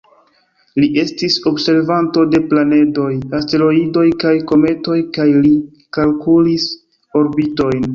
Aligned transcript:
Li 0.83 0.87
estis 1.01 1.35
observanto 1.51 2.25
de 2.33 2.41
planedoj, 2.55 3.11
asteroidoj 3.43 4.09
kaj 4.27 4.35
kometoj 4.55 5.01
kaj 5.21 5.31
li 5.41 5.57
kalkulis 6.01 6.71
orbitojn. 7.25 7.85